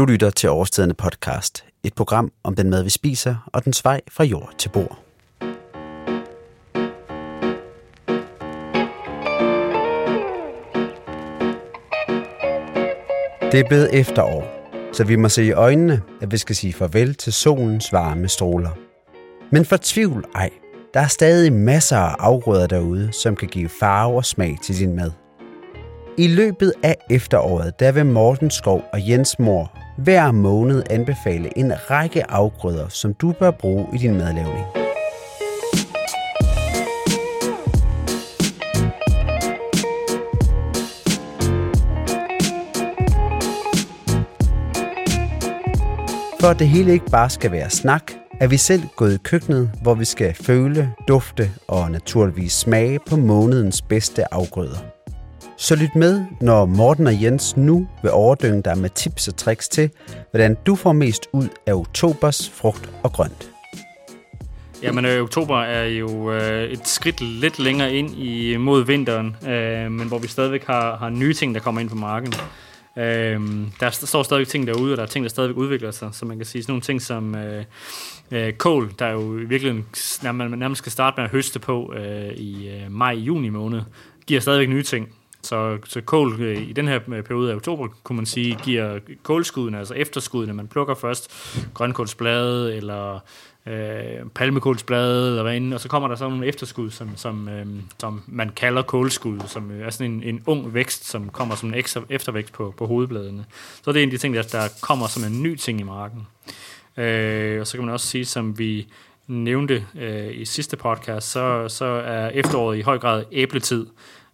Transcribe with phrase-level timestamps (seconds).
[0.00, 4.00] Du lytter til Overstedende podcast, et program om den mad, vi spiser, og den vej
[4.10, 4.98] fra jord til bord.
[13.52, 17.14] Det er blevet efterår, så vi må se i øjnene, at vi skal sige farvel
[17.14, 18.70] til solens varme stråler.
[19.52, 20.50] Men for tvivl ej,
[20.94, 24.96] der er stadig masser af afgrøder derude, som kan give farve og smag til din
[24.96, 25.19] mad.
[26.20, 31.72] I løbet af efteråret, der vil Morten Skov og Jens Mor hver måned anbefale en
[31.90, 34.66] række afgrøder, som du bør bruge i din madlavning.
[46.40, 49.70] For at det hele ikke bare skal være snak, er vi selv gået i køkkenet,
[49.82, 54.99] hvor vi skal føle, dufte og naturligvis smage på månedens bedste afgrøder.
[55.60, 59.68] Så lyt med, når Morten og Jens nu vil overdynge dig med tips og tricks
[59.68, 59.90] til,
[60.30, 63.50] hvordan du får mest ud af oktobers frugt og grønt.
[64.82, 69.92] Jamen, øh, oktober er jo øh, et skridt lidt længere ind i mod vinteren, øh,
[69.92, 72.32] men hvor vi stadigvæk har, har nye ting, der kommer ind på marken.
[72.98, 73.40] Øh,
[73.80, 76.36] der står stadigvæk ting derude, og der er ting, der stadigvæk udvikler sig, så man
[76.36, 77.64] kan sige sådan nogle ting som øh,
[78.30, 79.84] øh, kål, der jo virkelig
[80.22, 83.82] nærmest, nærmest skal starte med at høste på øh, i øh, maj-juni måned,
[84.26, 85.08] giver stadigvæk nye ting.
[85.42, 88.98] Så, så kål øh, i den her øh, periode af oktober, kunne man sige, giver
[89.22, 91.30] kålskuddene, altså efterskuddene, man plukker først
[91.74, 93.20] grønkålsblade eller
[93.66, 97.66] øh, palmekålsblade eller hvad end, og så kommer der så nogle efterskud, som, som, øh,
[97.98, 101.68] som man kalder kålskud, som øh, er sådan en, en ung vækst, som kommer som
[101.68, 103.44] en ekstra eftervækst på, på hovedbladene.
[103.82, 105.82] Så det er en af de ting, der, der kommer som en ny ting i
[105.82, 106.26] marken.
[106.96, 108.86] Øh, og så kan man også sige, som vi
[109.26, 113.86] nævnte øh, i sidste podcast, så, så er efteråret i høj grad æbletid.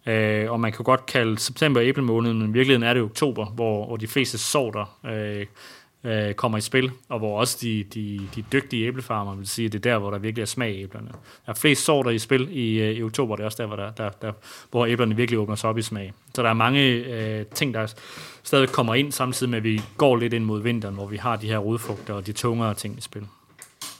[0.07, 3.85] Øh, og man kan godt kalde september æblemåneden, men i virkeligheden er det oktober, hvor,
[3.85, 5.45] hvor de fleste sorter øh,
[6.03, 9.71] øh, kommer i spil, og hvor også de, de, de dygtige æblefarmer vil sige, at
[9.71, 11.07] det er der, hvor der virkelig er smag i æblerne.
[11.45, 13.75] Der er flest sorter i spil i, øh, i oktober, det er også der, hvor,
[13.75, 14.31] der, der, der,
[14.71, 16.13] hvor æblerne virkelig åbner sig op i smag.
[16.35, 17.93] Så der er mange øh, ting, der
[18.43, 21.35] stadig kommer ind, samtidig med, at vi går lidt ind mod vinteren, hvor vi har
[21.35, 23.27] de her rodfrugter og de tungere ting i spil.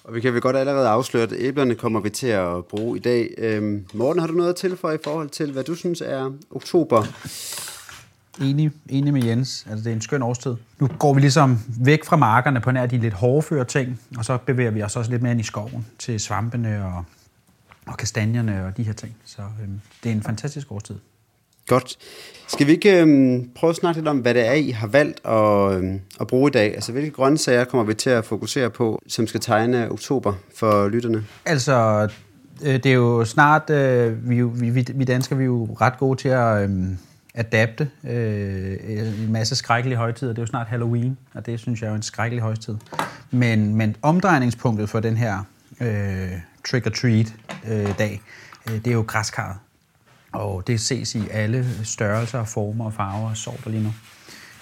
[0.07, 2.99] Og vi kan vel godt allerede afsløre, at æblerne kommer vi til at bruge i
[2.99, 3.33] dag.
[3.37, 7.03] Øhm, Morten, har du noget at tilføje i forhold til, hvad du synes er oktober?
[8.41, 9.67] Enig, enig med Jens.
[9.69, 10.55] Altså, det er en skøn årstid.
[10.79, 14.37] Nu går vi ligesom væk fra markerne på nær de lidt hårdføre ting, og så
[14.37, 17.03] bevæger vi os også lidt mere ind i skoven til svampene og,
[17.87, 19.15] og kastanjerne og de her ting.
[19.25, 20.95] Så øhm, det er en fantastisk årstid.
[21.67, 21.97] Godt.
[22.47, 25.25] Skal vi ikke øhm, prøve at snakke lidt om, hvad det er, I har valgt
[25.25, 26.73] at, øhm, at bruge i dag?
[26.75, 31.25] Altså, hvilke grøntsager kommer vi til at fokusere på, som skal tegne oktober for lytterne?
[31.45, 32.09] Altså,
[32.63, 36.19] øh, det er jo snart, øh, vi, vi, vi danskere vi er jo ret gode
[36.19, 36.87] til at øh,
[37.33, 40.31] adapte øh, en masse skrækkelige højtider.
[40.31, 42.75] Det er jo snart Halloween, og det synes jeg er jo en skrækkelig højtid.
[43.31, 45.39] Men, men omdrejningspunktet for den her
[45.81, 46.31] øh,
[46.69, 48.21] trick-or-treat-dag,
[48.67, 49.57] øh, øh, det er jo græskarret.
[50.37, 53.93] Og det ses i alle størrelser, former og farver og sorter lige nu.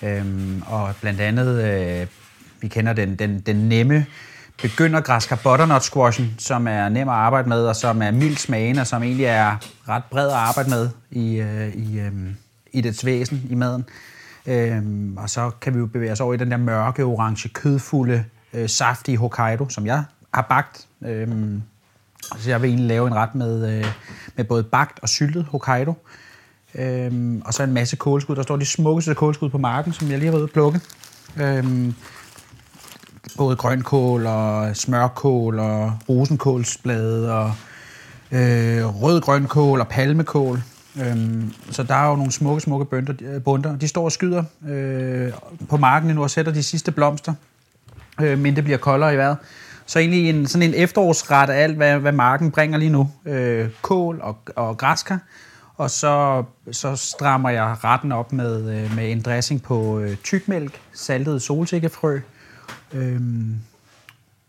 [0.03, 2.08] Øhm, og blandt andet, øh,
[2.62, 4.06] vi kender den, den, den nemme
[4.62, 8.88] begyndergræsker butternut squashen, som er nem at arbejde med, og som er mild smagen, og
[8.88, 9.58] som egentlig er
[9.90, 12.12] ret bred at arbejde med i, øh, i, øh,
[12.72, 13.85] i dets væsen i maden.
[14.46, 18.25] Øhm, og så kan vi jo bevæge os over i den der mørke, orange, kødfulde,
[18.53, 20.03] øh, saftige Hokkaido, som jeg
[20.34, 20.88] har bagt.
[21.06, 21.62] Øhm,
[22.40, 23.86] så jeg vil egentlig lave en ret med, øh,
[24.36, 25.94] med både bagt og syltet Hokkaido.
[26.75, 28.36] Øhm, og så en masse kålskud.
[28.36, 30.81] Der står de smukkeste kålskud på marken, som jeg lige har været ude at plukke.
[31.38, 31.96] Øhm,
[33.38, 37.53] både grønkål og smørkål og rosenkålsblade og
[38.31, 40.62] øh, rød grønkål og palmekål.
[41.02, 43.78] Øhm, så der er jo nogle smukke, smukke bønder, øh, bunder.
[43.78, 45.31] De står og skyder øh,
[45.69, 47.34] på marken nu og sætter de sidste blomster,
[48.22, 49.38] øh, men det bliver koldere i vejret.
[49.85, 53.12] Så egentlig en, sådan en efterårsret af alt, hvad, hvad marken bringer lige nu.
[53.25, 55.19] Øh, kål og, og græskar.
[55.75, 60.81] Og så, så strammer jeg retten op med, øh, med en dressing på øh, tykmælk,
[60.94, 62.19] saltet solsikkefrø
[62.93, 63.22] øh,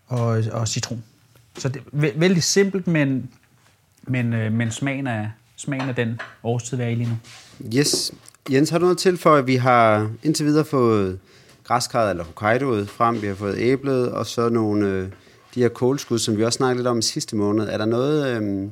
[0.07, 1.03] og, og citron.
[1.59, 3.31] Så det er vældig simpelt, men,
[4.03, 7.17] men, øh, men smagen, af, smagen af den årstid, vi er i lige nu.
[7.77, 8.13] Yes.
[8.51, 11.19] Jens, har du noget til for, at vi har indtil videre fået
[11.65, 14.87] græskarret eller Hokkaidoet frem, vi har fået æblet, og så nogle...
[14.87, 15.09] Øh
[15.57, 17.69] de her kålskud, som vi også snakkede lidt om i sidste måned.
[17.69, 18.69] Er der noget øh,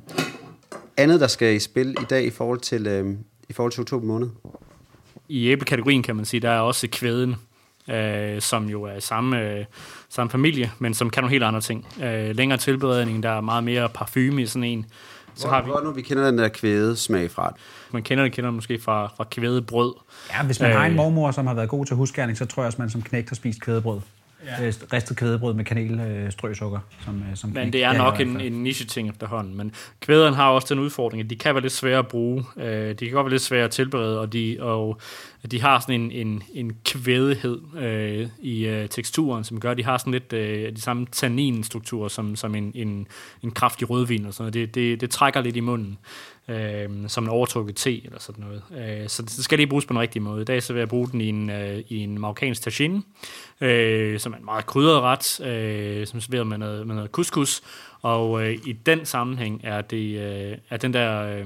[0.97, 3.17] andet, der skal i spil i dag i forhold til, øh,
[3.49, 4.29] i forhold til oktober måned?
[5.29, 7.37] I æblekategorien kan man sige, der er også kvæden,
[7.91, 9.65] øh, som jo er samme, øh,
[10.09, 11.87] samme familie, men som kan nogle helt andre ting.
[12.03, 14.87] Øh, længere tilberedning, der er meget mere parfume i sådan en.
[15.37, 17.55] Så har vi, Hvor nu vi kender den der kvæde smag fra.
[17.93, 19.95] man kender det, kender det måske fra, fra kvædebrød.
[20.31, 20.77] Ja, hvis man øh.
[20.77, 20.97] har en Øh.
[20.97, 23.35] mormor, som har været god til husgærning, så tror jeg også, man som knægt har
[23.35, 24.01] spist kvædebrød.
[24.47, 24.71] Ja.
[24.93, 26.33] ristet kvædebrød med kanel, øh.
[27.05, 28.47] Som, øh, som Men det er nok en, fald.
[28.47, 29.57] en niche-ting efterhånden.
[29.57, 32.45] Men kvæderne har også den udfordring, at de kan være lidt svære at bruge.
[32.57, 35.01] Øh, de kan godt være lidt svære at tilberede, og de, og
[35.51, 39.85] de har sådan en, en, en kvædighed øh, i øh, teksturen, som gør, at de
[39.85, 43.07] har sådan lidt øh, de samme tanninstrukturer som, som en, en,
[43.43, 44.27] en kraftig rødvin.
[44.27, 44.55] Og sådan noget.
[44.55, 45.99] Det, det, det trækker lidt i munden,
[46.49, 48.63] øh, som en overtrukket te eller sådan noget.
[49.03, 50.43] Øh, så det skal lige bruges på den rigtige måde.
[50.43, 53.03] I dag så vil jeg bruge den i en, øh, i en marokkansk tagine,
[53.65, 57.63] øh, som er en meget krydret ret, øh, som serveret med noget, med noget couscous.
[58.03, 61.39] Og øh, i den sammenhæng er, det, øh, er den der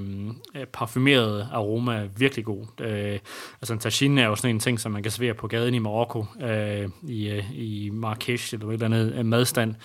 [0.55, 2.65] øh, parfumerede aroma virkelig god.
[2.81, 3.19] Øh,
[3.61, 5.79] altså en tagine er jo sådan en ting, som man kan servere på gaden i
[5.79, 9.75] Marokko, øh, i, øh, i Marrakesh eller et eller andet øh, madstand.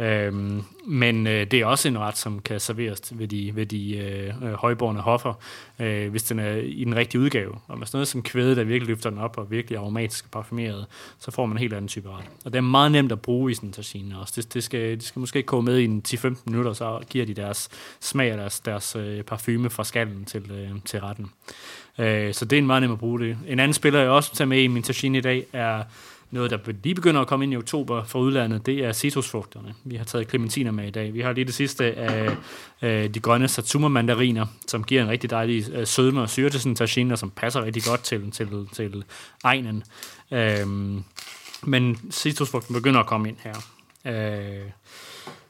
[0.00, 3.96] Øhm, men øh, det er også en ret, som kan serveres ved de, ved de
[3.96, 5.34] øh, øh højborne højborgne hoffer,
[5.78, 7.54] øh, hvis den er i den rigtige udgave.
[7.68, 10.30] Og med sådan noget som kvæde, der virkelig løfter den op og virkelig aromatisk og
[10.30, 10.86] parfumeret,
[11.18, 12.24] så får man helt den type ret.
[12.44, 14.32] Og det er meget nemt at bruge i sådan en tagine også.
[14.36, 17.34] Det, det, skal, det skal måske koge med i en 10-15 minutter, så giver de
[17.34, 17.68] deres
[18.00, 21.30] smag og deres, deres øh, parfume fra skallen til, øh, til retten.
[21.98, 23.38] Øh, så det er en meget nem at bruge det.
[23.46, 25.82] En anden spiller, jeg også tager med i min tagine i dag, er
[26.30, 29.74] noget, der lige begynder at komme ind i oktober fra udlandet, det er citrusfrugterne.
[29.84, 31.14] Vi har taget clementiner med i dag.
[31.14, 32.36] Vi har lige det sidste af
[32.82, 36.72] øh, de grønne satsuma-mandariner, som giver en rigtig dejlig øh, sødme og syre til sådan
[36.72, 39.04] en tagine, og som passer rigtig godt til, til, til
[39.44, 39.82] egnen.
[40.30, 41.04] Øhm,
[41.62, 43.54] men citrusfrugten begynder at komme ind her.
[44.04, 44.70] Øh,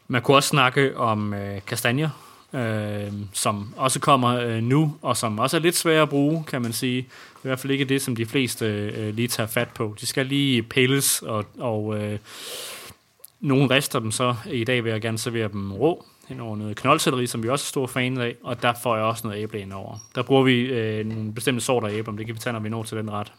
[0.08, 2.08] man kunne også snakke om øh, kastanjer,
[2.52, 6.62] øh, som også kommer øh, nu, og som også er lidt svære at bruge, kan
[6.62, 6.98] man sige.
[6.98, 9.96] I hvert fald ikke det, som de fleste øh, lige tager fat på.
[10.00, 12.18] De skal lige pilles, og, og øh,
[13.40, 14.34] nogen rester dem så.
[14.50, 17.64] I dag vil jeg gerne servere dem rå, hen over noget knoldselleri, som vi også
[17.64, 19.98] er store fan af, og der får jeg også noget æble ind over.
[20.14, 22.60] Der bruger vi øh, nogle bestemte sorter af æble, men det kan vi tage, når
[22.60, 23.32] vi når til den ret.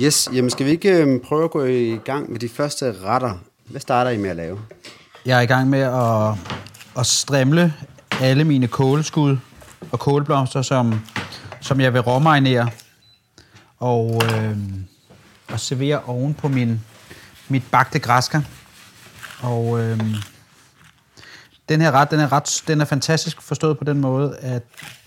[0.00, 3.38] Yes, jamen skal vi ikke øhm, prøve at gå i gang med de første retter?
[3.66, 4.60] Hvad starter I med at lave?
[5.26, 6.34] Jeg er i gang med at,
[6.98, 7.74] at strimle
[8.20, 9.36] alle mine kålskud
[9.92, 11.00] og kålblomster, som,
[11.60, 12.70] som jeg vil råmarinere
[13.78, 14.58] og, øh,
[15.48, 16.80] og servere oven på min,
[17.48, 18.40] mit bagte græsker.
[19.40, 20.00] Og øh,
[21.68, 24.62] den her ret, den er, ret, den er fantastisk forstået på den måde, at,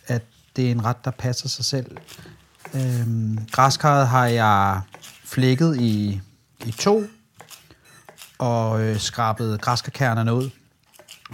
[0.07, 0.23] at
[0.55, 1.97] det er en ret, der passer sig selv.
[2.75, 4.81] Øhm, græskarret har jeg
[5.25, 6.21] flækket i,
[6.65, 7.03] i to,
[8.37, 10.49] og øh, skrabet græskarkernerne ud.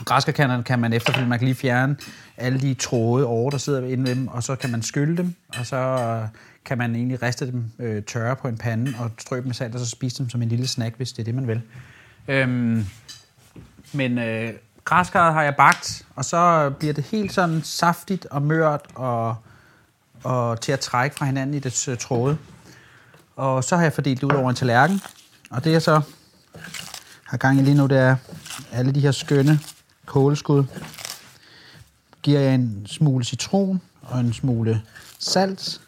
[0.05, 1.95] Græskarkernerne kan man efterfølgende, man kan lige fjerne
[2.37, 5.35] alle de tråde over, der sidder inde ved dem, og så kan man skylle dem,
[5.59, 6.27] og så øh,
[6.65, 9.73] kan man egentlig riste dem øh, tørre på en pande og strø dem med salt,
[9.73, 11.61] og så spise dem som en lille snack, hvis det er det, man vil.
[12.27, 12.85] Øhm,
[13.93, 14.53] men øh,
[14.85, 19.35] græskarret har jeg bagt, og så bliver det helt sådan saftigt og mørt og,
[20.23, 22.37] og til at trække fra hinanden i dets øh, tråde.
[23.35, 25.01] Og så har jeg fordelt det ud over en tallerken,
[25.49, 26.01] og det jeg så
[27.23, 28.15] har gang i lige nu, det er
[28.71, 29.59] alle de her skønne
[30.05, 30.63] kålskud.
[32.23, 34.81] Giver jeg en smule citron og en smule
[35.19, 35.81] salt,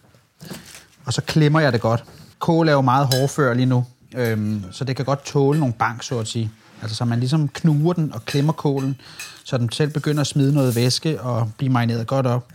[1.06, 2.03] og så klemmer jeg det godt.
[2.39, 6.03] Kål er jo meget hårdfør lige nu, øhm, så det kan godt tåle nogle bank,
[6.03, 6.51] så at sige.
[6.81, 9.01] Altså så man ligesom knuger den og klemmer kålen,
[9.44, 12.47] så den selv begynder at smide noget væske og blive marineret godt op.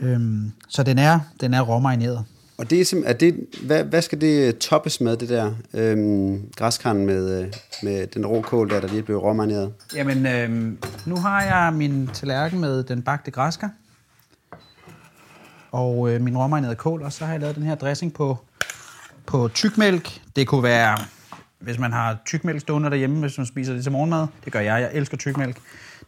[0.00, 2.24] Øhm, så den er, den er råmarineret.
[2.58, 6.42] Og det er, sim- er det, hvad, hvad skal det toppes med, det der øhm,
[6.56, 7.52] græskarn med, øh,
[7.82, 9.72] med den rå kål der, der lige blev råmarineret?
[9.94, 13.68] Jamen, øhm, nu har jeg min tallerken med den bagte græsker.
[15.72, 18.38] Og øh, min råmarinerede kål, og så har jeg lavet den her dressing på,
[19.26, 20.20] på tykmælk.
[20.36, 20.98] Det kunne være,
[21.58, 24.26] hvis man har tykmælk stående derhjemme, hvis man spiser det til morgenmad.
[24.44, 25.56] Det gør jeg, jeg elsker tykmælk.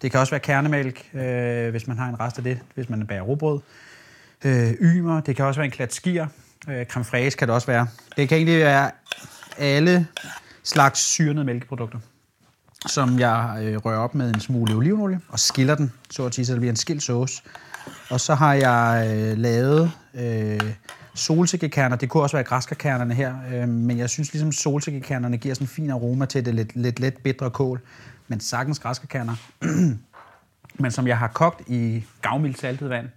[0.03, 3.07] Det kan også være kernemælk, øh, hvis man har en rest af det, hvis man
[3.07, 3.61] bager rugbrød.
[4.45, 6.27] Øh, ymer, det kan også være en klat skier.
[6.69, 7.87] Øh, creme fraise kan det også være.
[8.17, 8.91] Det kan egentlig være
[9.59, 10.07] alle
[10.63, 11.99] slags syrnede mælkeprodukter
[12.87, 16.47] som jeg øh, rører op med en smule olivenolie og skiller den, så at sige,
[16.47, 17.43] så det bliver en skilt sauce.
[18.11, 20.61] Og så har jeg øh, lavet øh,
[21.15, 21.97] solsikkekerner.
[21.97, 25.69] Det kunne også være græskarkernerne her, øh, men jeg synes ligesom solsikkekernerne giver sådan en
[25.69, 27.81] fin aroma til det lidt, lidt let bitre kål.
[28.33, 29.37] Men sagtens græskarkerner.
[30.83, 33.09] men som jeg har kogt i gavmildt saltet vand.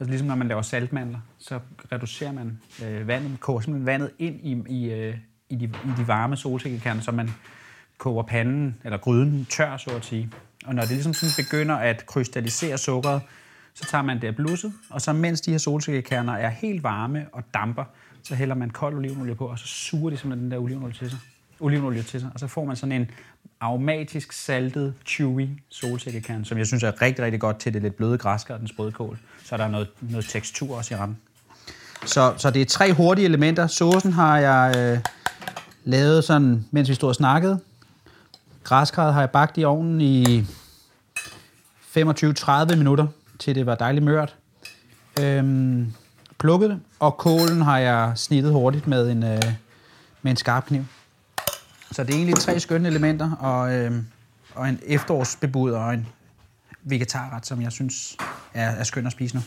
[0.00, 1.60] Altså ligesom når man laver saltmandler, så
[1.92, 5.16] reducerer man øh, vandet, koger simpelthen vandet ind i, i, øh,
[5.48, 7.30] i, de, i de varme solsikkekerner, så man
[7.98, 10.30] koger panden, eller gryden tør, så at sige.
[10.66, 13.22] Og når det ligesom sådan begynder at krystallisere sukkeret,
[13.74, 17.26] så tager man det af blusset, og så mens de her solsikkekerner er helt varme
[17.32, 17.84] og damper,
[18.22, 21.10] så hælder man kold olivenolie på, og så suger de simpelthen den der olivenolie til
[21.10, 21.18] sig.
[21.60, 23.10] Olivenolie til sig, og så får man sådan en
[23.62, 28.18] aromatisk saltet chewy solsikkekern, som jeg synes er rigtig, rigtig godt til det lidt bløde
[28.18, 29.18] græskar og den sprøde kål.
[29.44, 31.18] Så er noget, noget tekstur også i retten.
[32.06, 33.66] Så, så det er tre hurtige elementer.
[33.66, 34.98] Såsen har jeg øh,
[35.84, 37.60] lavet sådan, mens vi stod og snakkede.
[38.64, 40.40] Græskarret har jeg bagt i ovnen i
[41.96, 43.06] 25-30 minutter,
[43.38, 44.34] til det var dejligt mørt.
[45.20, 45.92] Øhm,
[46.38, 49.42] plukket det, og kålen har jeg snittet hurtigt med en, øh,
[50.22, 50.84] med en skarp kniv.
[51.92, 53.92] Så det er egentlig tre skønne elementer, og, øh,
[54.54, 56.06] og en efterårsbebud og en
[56.82, 58.16] vegetarret, som jeg synes
[58.54, 59.42] er, er skøn at spise nu.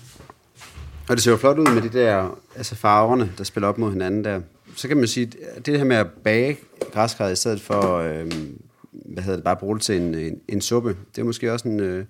[1.09, 3.91] Og det ser jo flot ud med de der altså farverne, der spiller op mod
[3.91, 4.41] hinanden der.
[4.75, 6.57] Så kan man sige, at det her med at bage
[6.93, 8.31] græskar i stedet for, øh,
[8.91, 11.67] hvad hedder det, bare bruge det til en, en, en suppe, det er måske også
[11.67, 12.05] en, øh,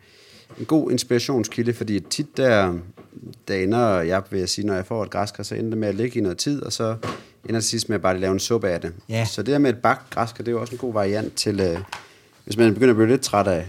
[0.59, 2.73] en god inspirationskilde, fordi tit der,
[3.47, 5.87] der ender jeg, vil jeg sige, når jeg får et græskar, så ender det med
[5.87, 6.95] at ligge i noget tid, og så
[7.49, 8.93] ender sidst med at bare lave en suppe af det.
[9.09, 9.25] Ja.
[9.25, 11.59] Så det her med et bagt græskar, det er jo også en god variant til,
[11.59, 11.79] øh,
[12.43, 13.65] hvis man begynder at blive lidt træt af,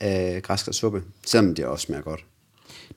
[0.00, 2.24] af græskarsuppe, selvom det også smager godt.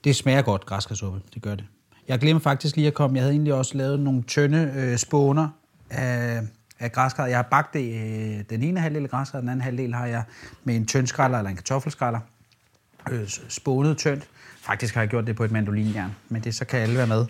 [0.04, 1.22] Det smager godt, græskarsuppe.
[1.34, 1.66] Det gør det.
[2.08, 3.16] Jeg glemte faktisk lige at komme.
[3.16, 5.50] Jeg havde egentlig også lavet nogle tynde øh, spåner
[5.90, 6.42] af,
[6.80, 7.26] af græskar.
[7.26, 10.24] Jeg har bagt det, øh, den ene halvdel af græskar, den anden halvdel har jeg
[10.64, 12.20] med en tyndskræller eller en kartoffelskræller.
[13.12, 14.28] Øh, spånet tyndt.
[14.62, 17.26] Faktisk har jeg gjort det på et mandolinjern, men det så kan alle være med.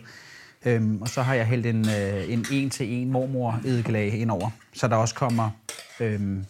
[0.67, 4.95] Øhm, og så har jeg hældt en, øh, en en-til-en mormor eddikelag indover, så der
[4.95, 5.49] også kommer
[5.99, 6.45] øhm,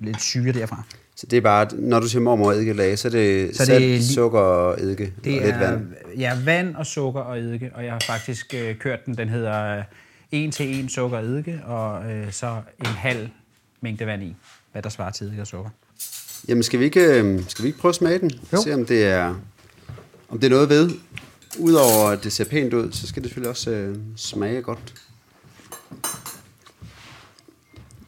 [0.00, 0.82] lidt syre derfra.
[1.16, 3.80] Så det er bare, når du siger mormor eddikelag, så er det Så så det
[3.80, 5.86] salt, er sukker og eddike Det og lidt er vand.
[6.18, 9.16] Ja, vand og sukker og eddike, og jeg har faktisk øh, kørt den.
[9.16, 9.82] Den hedder
[10.32, 13.28] 1 til 1 sukker og eddike, og øh, så en halv
[13.80, 14.36] mængde vand i,
[14.72, 15.70] hvad der svarer til eddike og sukker.
[16.48, 18.30] Jamen, skal vi ikke, øh, skal vi ikke prøve at smage den?
[18.52, 18.62] Jo.
[18.62, 19.34] Se, om det er,
[20.28, 20.90] om det er noget ved.
[21.58, 24.94] Udover at det ser pænt ud, så skal det selvfølgelig også øh, smage godt.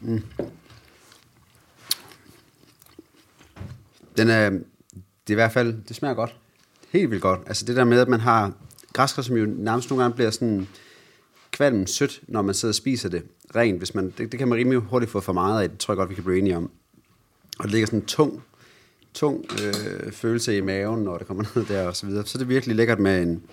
[0.01, 0.23] Mm.
[4.17, 4.61] Den er, det
[5.27, 6.35] er i hvert fald, det smager godt.
[6.89, 7.39] Helt vildt godt.
[7.45, 8.53] Altså det der med, at man har
[8.93, 10.67] græskar, som jo nærmest nogle gange bliver sådan
[11.51, 13.23] kvalm sødt, når man sidder og spiser det
[13.55, 13.77] rent.
[13.77, 15.97] Hvis man, det, det kan man rimelig hurtigt få for meget af, det tror jeg
[15.97, 16.71] godt, vi kan blive enige om.
[17.59, 18.43] Og det ligger sådan en tung,
[19.13, 22.25] tung øh, følelse i maven, når det kommer ned der og så videre.
[22.25, 23.43] Så er det virkelig lækkert med en,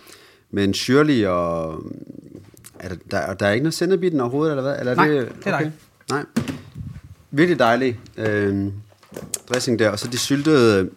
[0.51, 1.83] med en syrlig og...
[2.79, 4.79] Er der, der, der er ikke noget sennep i den overhovedet, eller hvad?
[4.79, 5.71] Eller Nej, det er der.
[6.11, 6.25] Nej.
[7.31, 8.67] Virkelig dejlig øh,
[9.49, 9.91] dressing der.
[9.91, 10.91] Og så de syltede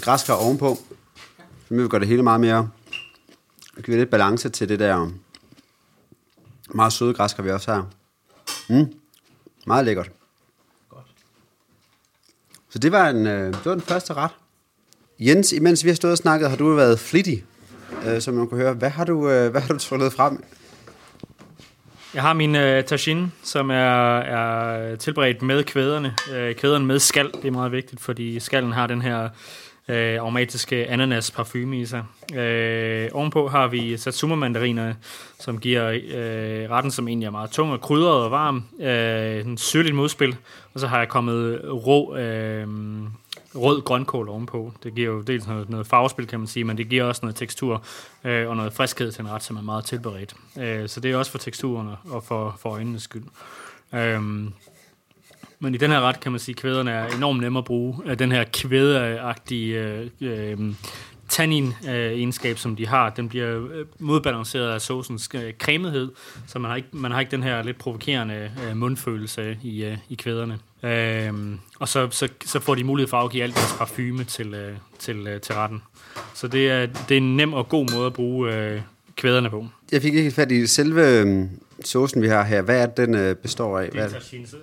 [0.00, 0.78] græskar ovenpå.
[1.68, 2.70] Så vi gøre det hele meget mere...
[3.84, 5.10] Give lidt balance til det der
[6.74, 7.88] meget søde græskar, vi også har.
[8.68, 8.92] Mm.
[9.66, 10.10] Meget lækkert.
[12.70, 14.30] Så det var, en, øh, det var den første ret.
[15.18, 17.44] Jens, imens vi har stået og snakket, har du været flittig,
[18.06, 18.72] øh, som man kunne høre.
[18.72, 20.44] Hvad har du, øh, hvad har du tryllet frem?
[22.14, 26.14] Jeg har min øh, tagine, som er, er tilberedt med kvæderne.
[26.34, 29.28] Øh, kvæderne med skal, det er meget vigtigt, fordi skallen har den her
[29.88, 32.04] øh, aromatiske ananas parfume i sig.
[32.34, 34.94] Øh, ovenpå har vi satsuma-mandariner,
[35.40, 39.58] som giver øh, retten, som egentlig er meget tung og krydret og varm, øh, en
[39.58, 40.36] syrligt modspil.
[40.74, 42.16] Og så har jeg kommet rå...
[42.16, 42.68] Øh,
[43.54, 44.72] rød grønkål ovenpå.
[44.82, 47.36] Det giver jo dels noget, noget farvespil, kan man sige, men det giver også noget
[47.36, 47.84] tekstur
[48.24, 50.34] øh, og noget friskhed til en ret, som er meget tilberedt.
[50.58, 53.24] Øh, så det er også for teksturen og for, for øjnenes skyld.
[53.94, 54.52] Øhm,
[55.60, 57.96] men i den her ret kan man sige, at kvæderne er enormt nemme at bruge.
[58.06, 60.58] Øh, Den her kvædeagtige øh, øh,
[61.28, 64.90] tannin-egenskab, som de har, den bliver øh, modbalanceret af
[65.34, 66.10] øh, cremethed,
[66.46, 69.96] så man har, ikke, man har ikke den her lidt provokerende øh, mundfølelse i, øh,
[70.08, 70.58] i kvæderne.
[70.82, 74.54] Øhm, og så, så, så får de mulighed for at afgive alt deres parfume til,
[74.54, 75.82] øh, til, øh, til retten.
[76.34, 78.80] Så det er, det er en nem og god måde at bruge øh,
[79.16, 79.66] kvæderne på.
[79.92, 81.44] Jeg fik ikke fat i selve øh,
[81.84, 82.62] saucen, vi har her.
[82.62, 83.90] Hvad er den øh, består af?
[83.90, 84.56] Det er Hvad så-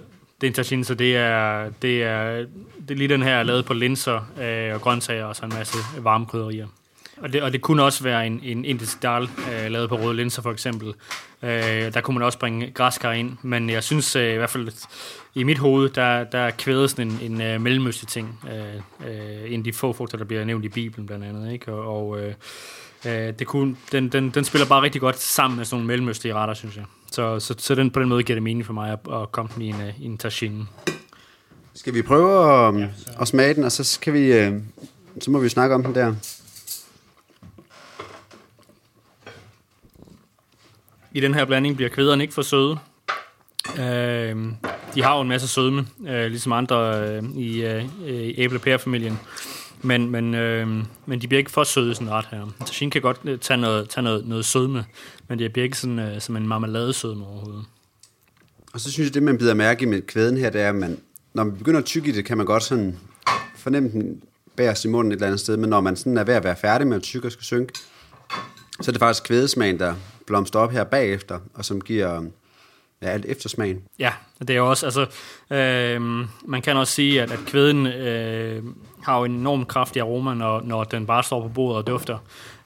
[0.44, 2.46] det er en tagine, så det er, det er,
[2.88, 5.78] det er lige den her lavet på linser øh, og grøntsager og så en masse
[6.00, 6.68] varme krydderier.
[7.18, 10.16] Og det, og det kunne også være en, en indisk dal, øh, lavet på røde
[10.16, 10.94] linser for eksempel.
[11.44, 14.72] Øh, der kunne man også bringe græskar ind, men jeg synes øh, i hvert fald,
[15.36, 18.40] i mit hoved, der, der er kvædet sådan en, en øh, mellemøstig ting.
[18.48, 21.54] Øh, øh, en af de få frugter, der bliver nævnt i Bibelen blandt andet.
[21.54, 21.74] Ikke?
[21.74, 22.34] Og, og øh,
[23.06, 26.34] øh, det kunne, den, den, den spiller bare rigtig godt sammen med sådan nogle mellemøstige
[26.34, 26.86] retter, synes jeg.
[27.14, 29.52] Så, så, så den, på den måde giver det mening for mig at, at komme
[29.60, 30.66] i en, øh, i en tagine.
[31.74, 32.90] Skal vi prøve at,
[33.22, 34.54] at smage den, og så skal vi, øh,
[35.22, 36.16] så må vi snakke om den der.
[41.12, 42.78] I den her blanding bliver kvæderne ikke for søde.
[43.80, 44.54] Øh,
[44.96, 49.20] de har jo en masse sødme, øh, ligesom andre øh, i øh, i æble-pære-familien.
[49.84, 50.68] Men, men, øh,
[51.06, 52.54] men de bliver ikke for søde i sådan en ret her.
[52.66, 54.86] Tajin kan godt øh, tage noget, tage noget, noget sødme,
[55.28, 57.66] men det bliver ikke sådan, øh, som en marmeladesødme overhovedet.
[58.74, 60.76] Og så synes jeg, det man bider mærke i med kvæden her, det er, at
[60.76, 60.98] man,
[61.34, 62.98] når man begynder at tykke i det, kan man godt sådan
[63.56, 64.22] fornemme den
[64.56, 66.56] bæres i munden et eller andet sted, men når man sådan er ved at være
[66.56, 67.74] færdig med at tykke og skal synke,
[68.82, 69.94] så er det faktisk kvædesmagen, der
[70.28, 72.24] blomster op her bagefter, og som giver
[73.04, 73.82] ja, alt eftersmagen.
[74.00, 75.02] Ja, det er jo også, altså,
[75.56, 76.02] øh,
[76.46, 78.64] man kan også sige, at, at kvæden øh,
[79.04, 82.18] har jo en enormt kraftig aroma, når, når den bare står på bordet og dufter.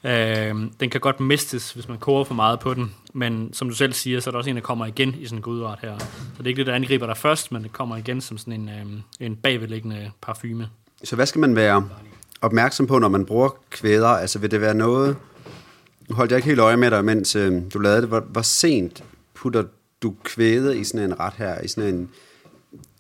[0.03, 3.75] Øh, den kan godt mistes, hvis man koger for meget på den, men som du
[3.75, 5.97] selv siger, så er der også en, der kommer igen i sådan en gudret her.
[5.97, 6.05] Så
[6.37, 8.69] det er ikke det, der angriber dig først, men det kommer igen som sådan en,
[8.69, 10.69] øh, en bagvedliggende parfume.
[11.03, 11.89] Så hvad skal man være
[12.41, 14.07] opmærksom på, når man bruger kvæder?
[14.07, 15.15] Altså vil det være noget...
[16.09, 18.09] Nu holdt jeg ikke helt øje med dig, mens øh, du lavede det.
[18.09, 19.03] Hvor, hvor sent
[19.33, 19.63] putter
[20.01, 22.09] du kvæde i sådan en ret her, i sådan en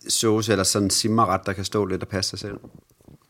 [0.07, 2.57] sauce eller sådan en simmerret, der kan stå lidt og passe sig selv?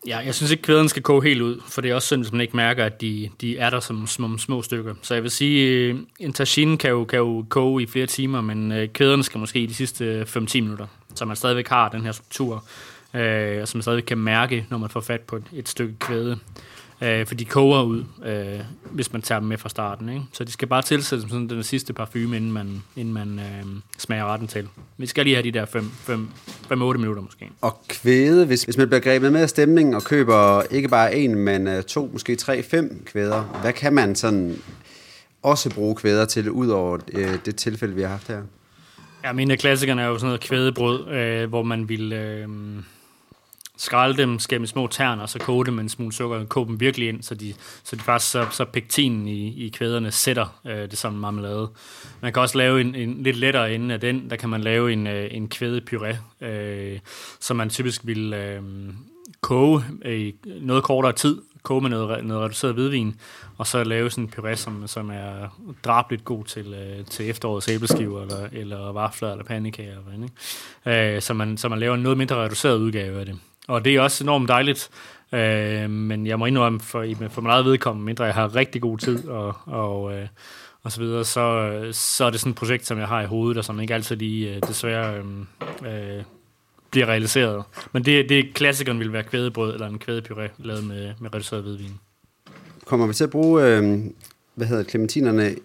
[0.08, 2.32] Ja, jeg synes ikke, kvæden skal koge helt ud, for det er også synd, hvis
[2.32, 4.96] man ikke mærker, at de, de er der som små, små stykker.
[5.02, 8.42] Så jeg vil sige, øh, en tagine kan jo, kan jo koge i flere timer,
[8.42, 11.90] men kæderne kvæden skal måske i de sidste øh, 5-10 minutter, så man stadigvæk har
[11.90, 12.64] den her struktur,
[13.14, 15.96] øh, og som man stadigvæk kan mærke, når man får fat på et, et stykke
[16.00, 16.40] kvæde.
[17.02, 18.60] Øh, for de koger ud, øh,
[18.92, 20.10] hvis man tager dem med fra starten.
[20.10, 20.22] Ikke?
[20.32, 23.66] Så de skal bare tilsættes sådan den sidste parfume, inden man, inden man øh,
[23.98, 24.68] smager retten til.
[24.98, 27.50] Vi skal lige have de der 5-8 minutter måske.
[27.62, 31.36] Og kvæde, hvis, hvis man bliver grebet med af stemningen og køber ikke bare en,
[31.36, 34.62] men uh, to, måske tre, fem kvæder, hvad kan man sådan
[35.44, 38.42] også bruge kvæder til, ud over øh, det tilfælde, vi har haft her?
[39.24, 42.14] Ja, mine klassikerne er jo sådan noget kvædebrød, øh, hvor man vil...
[42.14, 42.48] Øh,
[43.78, 46.50] skrælle dem, skære med små tern, og så koge dem med en smule sukker, og
[46.50, 47.54] koge dem virkelig ind, så de,
[47.84, 51.70] så de faktisk, så, så pektinen i, i kvæderne sætter øh, det som marmelade.
[52.22, 54.94] Man kan også lave en, en lidt lettere ende af den, der kan man lave
[54.94, 57.00] en, øh, en kvædepuré, øh,
[57.40, 58.62] som man typisk vil øh,
[59.42, 63.20] koge i noget kortere tid, koge med noget, noget reduceret hvidvin,
[63.58, 67.70] og så lave sådan en puré, som, som er drabligt god til, øh, til efterårets
[67.70, 70.30] æbleskiver, eller, eller vafler, eller pandekager, eller hvad,
[70.86, 71.16] ikke?
[71.16, 73.40] Øh, så, man, så man laver en noget mindre reduceret udgave af det.
[73.68, 74.90] Og det er også enormt dejligt,
[75.34, 78.98] øh, men jeg må indrømme, for, for mig eget vedkommende, mindre jeg har rigtig god
[78.98, 80.28] tid og, og, øh,
[80.84, 83.58] og så videre, så, så er det sådan et projekt, som jeg har i hovedet,
[83.58, 85.24] og som ikke altid lige øh, desværre
[85.84, 86.24] øh, øh,
[86.92, 87.64] bliver realiseret.
[87.92, 92.00] Men det, det klassikeren vil være kvædebrød eller en kvædepuré lavet med, med reduceret hvidvin.
[92.86, 94.00] Kommer vi til at bruge, øh,
[94.56, 95.56] hvad hedder clementinerne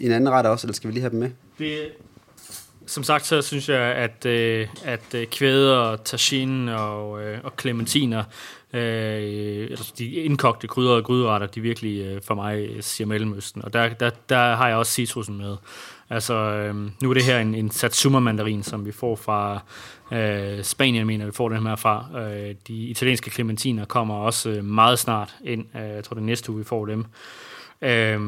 [0.00, 1.30] i en anden ret også, eller skal vi lige have dem med?
[1.58, 1.78] Det,
[2.86, 8.24] som sagt, så synes jeg, at, øh, at øh, kvæder, tagine og, øh, og clementiner,
[8.72, 13.64] øh, altså de indkogte krydder og gryderetter, de virkelig øh, for mig øh, siger Mellemøsten.
[13.64, 15.56] Og der, der, der har jeg også citrusen med.
[16.10, 19.60] Altså, øh, nu er det her en, en satsuma-mandarin, som vi får fra
[20.12, 22.06] øh, Spanien, mener vi får den her fra.
[22.16, 25.64] Øh, de italienske clementiner kommer også øh, meget snart ind.
[25.76, 27.04] Øh, jeg tror, det næste uge, vi får dem.
[27.82, 28.20] Øh,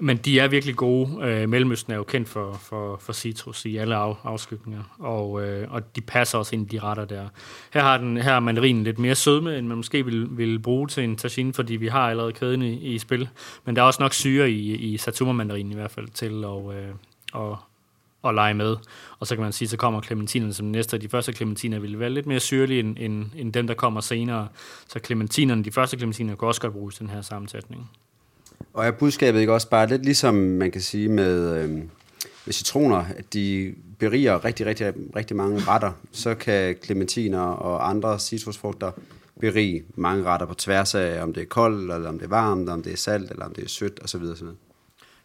[0.00, 1.08] men de er virkelig gode.
[1.22, 5.72] Øh, Mellemøsten er jo kendt for, for, for citrus i alle af, afskygninger, og, øh,
[5.72, 7.28] og de passer også ind i de retter der.
[7.72, 11.04] Her har, den, her mandarinen lidt mere sødme, end man måske vil, vil bruge til
[11.04, 13.28] en tagine, fordi vi har allerede kæden i, i spil.
[13.64, 16.94] Men der er også nok syre i, i satsuma-mandarinen i hvert fald til at, øh,
[17.32, 17.58] og,
[18.24, 18.76] at lege med.
[19.18, 22.10] Og så kan man sige, så kommer clementinerne som næste, de første clementiner vil være
[22.10, 24.48] lidt mere syrlige end, end, end dem, der kommer senere.
[24.88, 27.90] Så clementinerne, de første clementiner, kan også godt bruges i den her sammensætning.
[28.72, 31.70] Og er budskabet ikke også bare lidt ligesom, man kan sige med, øh,
[32.46, 38.18] med citroner, at de beriger rigtig, rigtig, rigtig mange retter, så kan clementiner og andre
[38.18, 38.90] citrusfrugter
[39.40, 42.68] berige mange retter på tværs af, om det er koldt, eller om det er varmt,
[42.68, 44.22] om det er salt, eller om det er sødt, osv.
[44.22, 44.46] osv.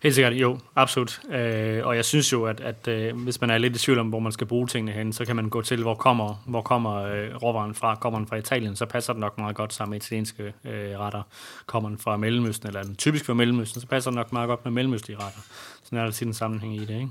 [0.06, 1.22] Helt sikkert, jo, absolut.
[1.32, 4.08] Øh, og jeg synes jo, at, at øh, hvis man er lidt i tvivl om,
[4.08, 6.96] hvor man skal bruge tingene hen, så kan man gå til, hvor kommer, hvor kommer
[6.96, 7.96] øh, råvaren fra.
[7.96, 11.22] Kommer den fra Italien, så passer den nok meget godt sammen med italienske øh, retter.
[11.66, 14.66] Kommer den fra Mellemøsten, eller den typisk fra Mellemøsten, så passer den nok meget godt
[14.66, 15.40] med mellemøstlige retter.
[15.84, 17.10] Sådan er der tit en sammenhæng i det, ikke?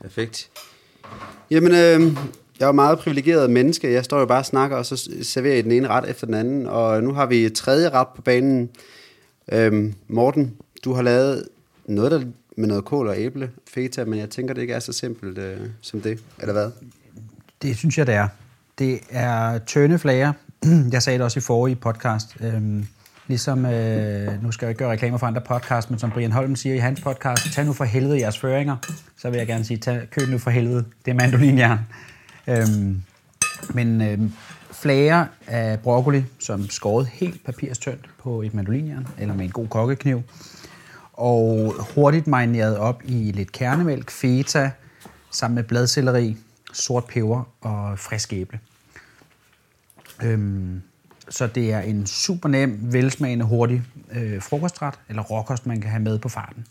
[0.00, 0.50] Perfekt.
[1.50, 2.16] Jamen, øh,
[2.60, 3.92] jeg er meget privilegeret menneske.
[3.92, 6.34] Jeg står jo bare og snakker, og så serverer jeg den ene ret efter den
[6.34, 6.66] anden.
[6.66, 8.70] Og nu har vi tredje ret på banen.
[9.52, 11.48] Øh, Morten, du har lavet
[11.90, 12.20] noget der
[12.56, 15.58] med noget kål og æble, feta, men jeg tænker, det ikke er så simpelt øh,
[15.80, 16.70] som det, eller hvad?
[17.62, 18.28] Det synes jeg, det er.
[18.78, 20.32] Det er tønde flager.
[20.92, 22.36] Jeg sagde det også i forrige podcast.
[22.40, 22.86] Øhm,
[23.26, 26.56] ligesom, øh, nu skal jeg ikke gøre reklamer for andre podcast, men som Brian Holm
[26.56, 28.76] siger i hans podcast, tag nu for helvede jeres føringer.
[29.16, 30.84] Så vil jeg gerne sige, tag, køb nu for helvede.
[31.04, 31.78] Det er mandolinjern.
[32.46, 33.02] Øhm,
[33.74, 34.18] men øh,
[34.72, 40.22] flager af broccoli, som skåret helt papirstønt på et mandolinjern, eller med en god kokkekniv
[41.20, 44.70] og hurtigt marineret op i lidt kernemælk, feta,
[45.30, 46.36] sammen med bladcelleri,
[46.72, 48.60] sort peber og frisk æble.
[50.22, 50.82] Øhm,
[51.28, 56.02] så det er en super nem, velsmagende, hurtig øh, frokostret, eller råkost, man kan have
[56.02, 56.66] med på farten.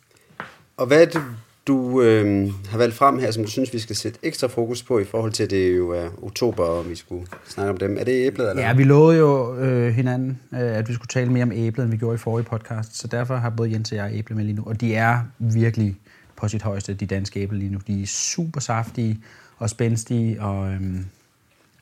[0.77, 1.23] Og hvad er det,
[1.67, 4.99] du øh, har valgt frem her, som du synes, vi skal sætte ekstra fokus på
[4.99, 7.97] i forhold til, at det jo er oktober, og vi skulle snakke om dem.
[7.97, 8.49] Er det æblet?
[8.49, 8.63] Eller?
[8.63, 11.91] Ja, vi lovede jo øh, hinanden, øh, at vi skulle tale mere om æblet, end
[11.91, 12.97] vi gjorde i forrige podcast.
[12.97, 14.63] Så derfor har både Jens og jeg æble med lige nu.
[14.65, 15.95] Og de er virkelig
[16.35, 17.79] på sit højeste, de danske æbler lige nu.
[17.87, 19.19] De er super saftige
[19.57, 20.81] og spændstige, og øh,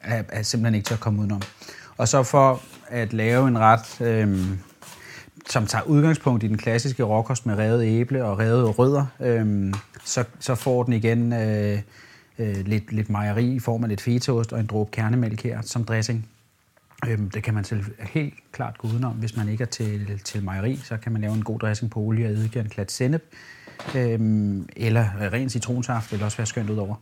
[0.01, 1.41] er, er simpelthen ikke til at komme udenom.
[1.97, 4.45] Og så for at lave en ret, øh,
[5.49, 10.23] som tager udgangspunkt i den klassiske råkost med revet æble og revet rødder, øh, så,
[10.39, 11.79] så får den igen øh,
[12.39, 15.83] øh, lidt, lidt mejeri i form af lidt fetaost og en dråbe kernemælk her som
[15.83, 16.29] dressing.
[17.07, 19.13] Øhm, det kan man selv helt klart gå udenom.
[19.13, 21.99] Hvis man ikke er til, til mejeri, så kan man lave en god dressing på
[21.99, 23.23] olie og eddike og en klat sennep.
[23.95, 26.95] Øhm, eller ren citronsaft, vil også være skønt ud over.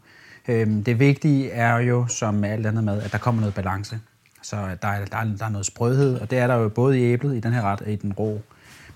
[0.48, 4.00] Øhm, det vigtige er jo, som med alt andet mad, at der kommer noget balance.
[4.46, 6.70] Så øh, der er, der, er, der er noget sprødhed, og det er der jo
[6.70, 8.42] både i æblet, i den her ret, i den rå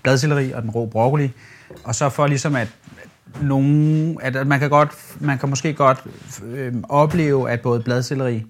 [0.02, 1.30] bladcelleri og den rå broccoli.
[1.84, 2.68] Og så for ligesom at
[3.42, 6.04] nogen, at man kan, godt, man kan måske godt
[6.44, 8.44] øh, opleve, at både bladcelleri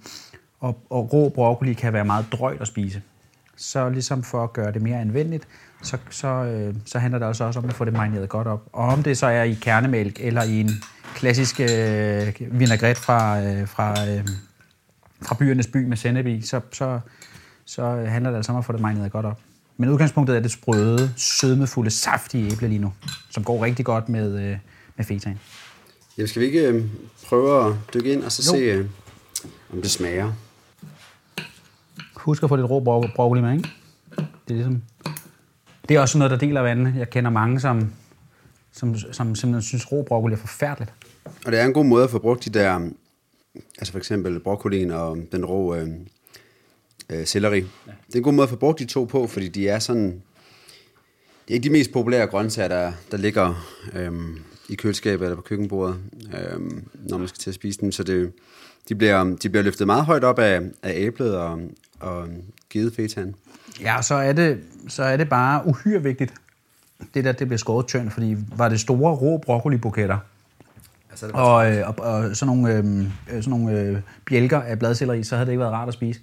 [0.61, 3.03] og, og rå broccoli kan være meget drøjt at spise.
[3.57, 5.49] Så ligesom for at gøre det mere anvendeligt,
[5.83, 8.63] så, så, øh, så handler det også, også om at få det marineret godt op.
[8.73, 10.71] Og om det så er i kernemælk eller i en
[11.15, 14.29] klassisk øh, vinaigrette fra, øh, fra, øh,
[15.23, 17.01] fra byernes by med sennep i, så, så,
[17.65, 19.41] så handler det altså om at få det marineret godt op.
[19.77, 22.93] Men udgangspunktet er det sprøde, sødmefulde, saftige æble lige nu,
[23.31, 24.57] som går rigtig godt med, øh,
[24.97, 25.41] med fetaen.
[26.19, 26.85] Jamen, skal vi ikke øh,
[27.27, 28.59] prøve at dykke ind og så Jo.
[28.59, 28.87] se, øh,
[29.73, 30.33] om det smager?
[32.17, 33.69] Husk at få lidt rå bro- broccoli med, ikke?
[34.17, 34.83] Det er ligesom...
[35.89, 36.95] Det er også noget, der deler vandene.
[36.97, 37.93] Jeg kender mange, som,
[38.73, 40.93] som, som simpelthen synes, rå broccoli er forfærdeligt.
[41.25, 42.91] Og det er en god måde at få brugt de der,
[43.55, 45.89] altså for eksempel broccolien og den rå øh,
[47.11, 47.59] øh, selleri.
[47.59, 47.93] Ja.
[48.07, 50.23] Det er en god måde at få brugt de to på, fordi de er sådan,
[51.49, 54.13] det er ikke de mest populære grøntsager, der, der ligger øh,
[54.69, 55.97] i køleskabet eller på køkkenbordet,
[56.33, 56.61] øh,
[57.09, 57.93] når man skal til at spise dem.
[57.93, 58.33] Så det,
[58.89, 61.61] de, bliver, de bliver løftet meget højt op af, af æblet og,
[62.01, 62.29] og
[62.71, 63.35] givet fetaen.
[63.81, 66.35] Ja, så er det, så er det bare uhyre vigtigt,
[67.15, 70.19] det der, det bliver skåret tyndt, fordi var det store rå broccolibuketter,
[71.11, 73.01] Altså, og, øh, og, og sådan nogle, øh,
[73.37, 73.97] øh, sådan nogle øh,
[74.27, 76.21] bjælker af bladcelleri, så havde det ikke været rart at spise.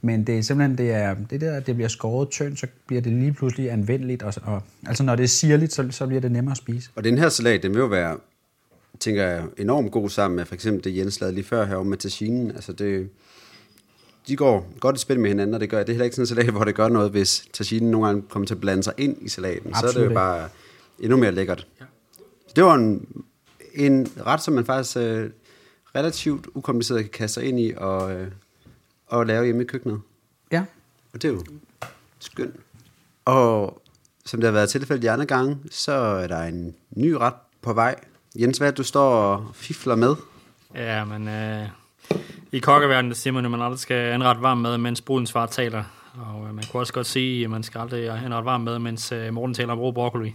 [0.00, 3.12] Men det er simpelthen, det er det der, det bliver skåret tyndt, så bliver det
[3.12, 4.22] lige pludselig anvendeligt.
[4.22, 6.90] Og, og, altså når det er sirligt, så, så bliver det nemmere at spise.
[6.94, 8.16] Og den her salat, den vil jo være,
[9.00, 11.96] tænker jeg, enormt god sammen med for eksempel det Jens lavede lige før herovre med
[11.96, 12.50] taginen.
[12.50, 13.08] Altså det,
[14.28, 16.22] de går godt i spil med hinanden, og det, gør, det er heller ikke sådan
[16.22, 18.92] en salat, hvor det gør noget, hvis taginen nogle gange kommer til at blande sig
[18.96, 19.74] ind i salaten.
[19.74, 20.48] så er det Absolut jo bare
[21.00, 21.66] endnu mere lækkert.
[21.80, 21.84] Ja.
[22.56, 23.06] Det var en,
[23.78, 25.30] en ret, som man faktisk øh,
[25.94, 28.28] relativt ukompliceret kan kaste sig ind i og, øh,
[29.06, 30.00] og lave hjemme i køkkenet.
[30.52, 30.64] Ja,
[31.12, 31.44] Og det er jo
[32.18, 32.54] skønt.
[33.24, 33.82] Og
[34.24, 37.72] som det har været tilfældet de andre gange, så er der en ny ret på
[37.72, 37.94] vej.
[38.40, 40.14] Jens, hvad du står og fifler med?
[40.74, 41.68] Ja, men øh,
[42.52, 45.46] i kokkeverdenen, der siger man, at man aldrig skal anrette varm mad, mens brudens far
[45.46, 45.84] taler.
[46.14, 49.12] Og øh, man kunne også godt sige, at man skal aldrig anrette varm mad, mens
[49.12, 50.34] øh, Morten taler om rå broccoli.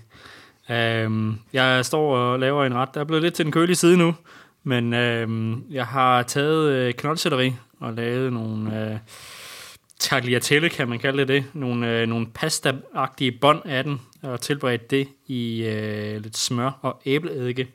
[0.69, 3.97] Øhm, jeg står og laver en ret, der er blevet lidt til den kølige side
[3.97, 4.15] nu,
[4.63, 8.97] men øhm, jeg har taget øh, knoldselleri og lavet nogle øh,
[9.99, 11.43] tagliatelle, kan man kalde det det.
[11.53, 17.01] Nogle, øh, nogle pasta-agtige bånd af den, og tilberedt det i øh, lidt smør og
[17.05, 17.67] æbleeddike.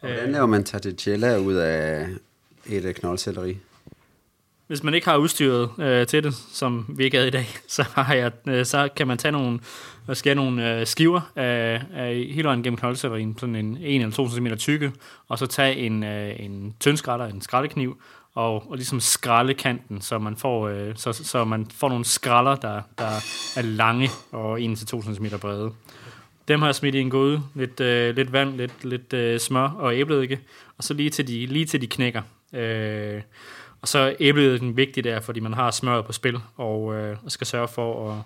[0.00, 2.08] Hvordan laver man tagliatelle ud af
[2.66, 3.56] et øh, knoldselleri?
[4.66, 7.82] Hvis man ikke har udstyret øh, til det, som vi ikke havde i dag, så,
[7.82, 9.60] har jeg, øh, så kan man tage nogle,
[10.06, 14.10] og skære nogle øh, skiver af, af hele vejen gennem knoldsellerien, sådan en 1 eller
[14.10, 14.92] 2 cm tykke,
[15.28, 18.02] og så tage en, øh, en tyndskrætter, en skraldekniv,
[18.34, 22.54] og, og ligesom skralde kanten, så man får, øh, så, så man får nogle skralder,
[22.54, 23.10] der, der
[23.56, 25.72] er lange og 1-2 cm brede.
[26.48, 29.68] Dem har jeg smidt i en gryde, lidt, øh, lidt vand, lidt, lidt øh, smør
[29.68, 30.40] og æbleeddike,
[30.78, 32.22] og så lige til de, lige til de knækker.
[32.52, 33.22] Øh,
[33.84, 37.32] og så er den vigtig der, fordi man har smøret på spil, og, øh, og
[37.32, 38.18] skal sørge for at,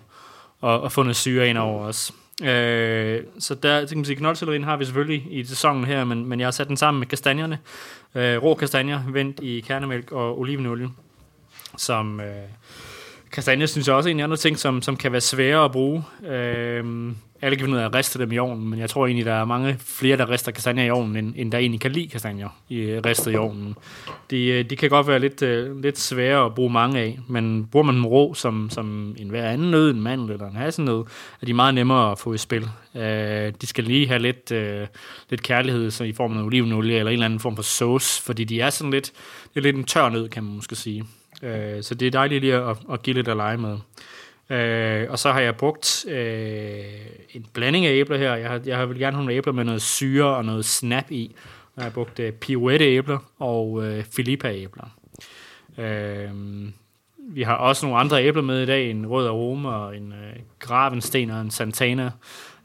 [0.69, 2.13] at, at få noget syre ind over os.
[2.43, 6.25] Øh, så der, så kan man sige, knoldsellerien har vi selvfølgelig i sæsonen her, men,
[6.25, 7.59] men jeg har sat den sammen med kastanjerne.
[8.15, 10.89] Øh, rå kastanjer, vendt i kernemælk og olivenolie,
[11.77, 12.19] som...
[12.19, 12.43] Øh,
[13.31, 15.65] Kastanjer synes jeg også er en af de andre ting, som, som kan være svære
[15.65, 16.03] at bruge.
[16.27, 16.85] Øh,
[17.41, 19.33] alle kan finde ud af at riste dem i ovnen, men jeg tror egentlig, der
[19.33, 22.49] er mange flere, der rister kastanjer i ovnen, end, end der egentlig kan lide kastanjer
[22.69, 23.75] i, øh, ristet i ovnen.
[24.31, 27.65] De, øh, de kan godt være lidt, uh, lidt svære at bruge mange af, men
[27.65, 31.03] bruger man dem rå som, som en hver anden nød, en mandel eller en hasselnød,
[31.41, 32.63] er de meget nemmere at få i spil.
[32.93, 33.01] Uh,
[33.61, 34.87] de skal lige have lidt, uh,
[35.29, 38.43] lidt kærlighed så i form af olivenolie eller en eller anden form for sauce, fordi
[38.43, 39.11] de er sådan lidt,
[39.53, 41.01] det er lidt en tør nød, kan man måske sige.
[41.43, 41.49] Uh,
[41.81, 43.77] så det er dejligt lige at, at give lidt at lege med.
[44.49, 46.83] Øh, og så har jeg brugt øh,
[47.31, 48.35] en blanding af æbler her.
[48.35, 51.35] Jeg, har, jeg vil gerne have nogle æbler med noget syre og noget snap i.
[51.77, 54.87] Jeg har brugt øh, pirouette-æbler og øh, filippa-æbler.
[55.77, 56.29] Øh,
[57.31, 58.91] vi har også nogle andre æbler med i dag.
[58.91, 62.11] En rød aroma og en øh, gravensten og en santana.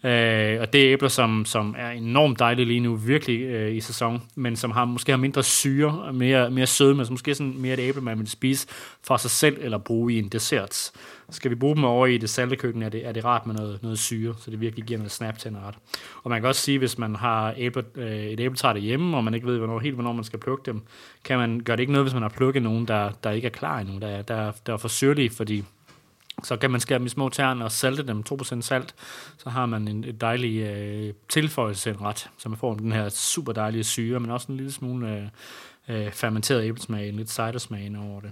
[0.04, 3.80] Øh, og det er æbler, som, som er enormt dejlige lige nu, virkelig øh, i
[3.80, 7.54] sæson, men som har, måske har mindre syre og mere, mere sødme, så måske sådan
[7.58, 8.66] mere et æble, man vil spise
[9.02, 10.90] for sig selv eller bruge i en dessert.
[11.30, 13.54] Skal vi bruge dem over i det salte køkken, er det, er det rart med
[13.54, 15.74] noget, noget syre, så det virkelig giver noget snap til en ret.
[16.22, 19.34] Og man kan også sige, hvis man har æble, øh, et æbletræ derhjemme, og man
[19.34, 20.82] ikke ved hvornår, helt, hvornår man skal plukke dem,
[21.24, 23.52] kan man, gør det ikke noget, hvis man har plukket nogen, der, der ikke er
[23.52, 25.64] klar endnu, der, der, der er for syrlige, fordi
[26.42, 28.94] så kan man skære dem i små tern og salte dem, 2% salt.
[29.38, 33.08] Så har man en, et dejlig øh, tilføjelse en ret, så man får den her
[33.08, 35.30] super dejlige syre, men også en lille smule
[35.88, 38.30] øh, øh fermenteret æblesmag, en lidt cidersmag over det.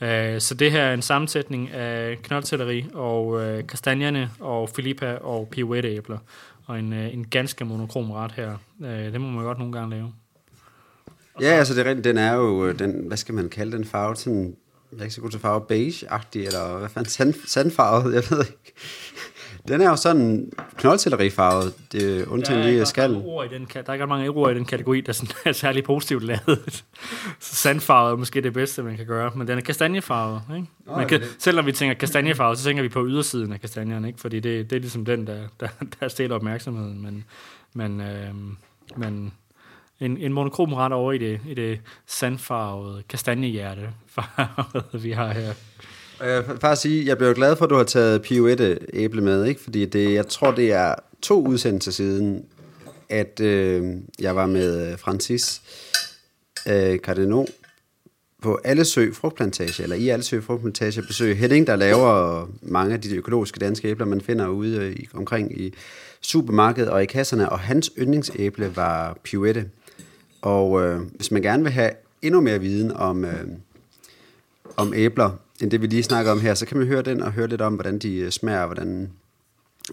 [0.00, 5.48] Øh, så det her er en sammensætning af knoldselleri og øh, kastanjerne og filippa og
[5.48, 6.18] pirouetteæbler.
[6.66, 8.56] Og en, øh, en ganske monokrom ret her.
[8.84, 10.12] Øh, det må man godt nogle gange lave.
[11.40, 14.56] Ja, altså det den er jo, øh, den, hvad skal man kalde den farve, sådan
[14.92, 18.38] jeg er ikke så god til farve, beige-agtig, eller hvad fanden, sand, sandfarvet, jeg ved
[18.40, 18.74] ikke.
[19.68, 23.22] Den er jo sådan knoldtillerifarvet, det er undtagen lige skallen.
[23.24, 25.84] Ord i den, der er ikke mange ord i den kategori, der sådan er særlig
[25.84, 26.84] positivt lavet.
[27.40, 30.42] Så sandfarvet er måske det bedste, man kan gøre, men den er kastanjefarvet.
[30.56, 30.66] Ikke?
[30.86, 34.08] Oh, man kan, selv når vi tænker kastanjefarvet, så tænker vi på ydersiden af kastanjerne,
[34.08, 34.20] ikke?
[34.20, 35.68] fordi det, det er ligesom den, der, der,
[36.00, 37.02] der stiller opmærksomheden.
[37.02, 37.24] Men,
[37.74, 38.34] men, øh,
[38.96, 39.32] men
[40.00, 43.90] en, en monokrom ret over i det, i det sandfarvede kastanjehjerte,
[45.02, 45.52] vi har her.
[46.20, 49.20] Jeg vil faktisk sige, jeg blev glad for, at du har taget Pirouette øh, æble
[49.20, 49.60] med, ikke?
[49.60, 52.44] fordi det, jeg tror, det er to udsendelser siden,
[53.08, 55.62] at øh, jeg var med øh, Francis
[56.68, 57.46] øh, Cardinal
[58.42, 63.58] på Allesø Frugtplantage, eller i Allesø Frugtplantage, besøg Henning, der laver mange af de økologiske
[63.58, 65.74] danske æbler, man finder ude øh, i, omkring i
[66.20, 69.70] supermarkedet og i kasserne, og hans yndlingsæble var Pirouette.
[70.46, 71.90] Og øh, hvis man gerne vil have
[72.22, 73.46] endnu mere viden om, øh,
[74.76, 75.30] om æbler,
[75.60, 77.60] end det vi lige snakker om her, så kan man høre den og høre lidt
[77.60, 79.12] om, hvordan de øh, smager, hvordan,